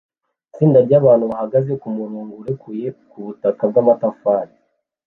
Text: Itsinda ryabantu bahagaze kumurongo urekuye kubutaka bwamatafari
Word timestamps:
Itsinda 0.49 0.77
ryabantu 0.85 1.23
bahagaze 1.31 1.71
kumurongo 1.81 2.33
urekuye 2.41 2.87
kubutaka 3.11 3.61
bwamatafari 3.69 4.53